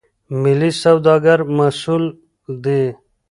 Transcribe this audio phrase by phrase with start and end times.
[0.41, 2.03] ملي سوداګر مسئول
[2.63, 2.83] دي.